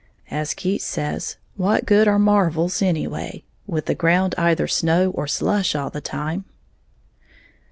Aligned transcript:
As 0.31 0.55
Keats 0.55 0.83
says, 0.83 1.37
what 1.57 1.85
good 1.85 2.07
are 2.07 2.17
"marvles" 2.17 2.81
anyway, 2.81 3.43
with 3.67 3.85
the 3.85 3.93
ground 3.93 4.33
either 4.35 4.67
snow 4.67 5.11
or 5.11 5.27
slush 5.27 5.75
all 5.75 5.91
the 5.91 6.01
time? 6.01 6.45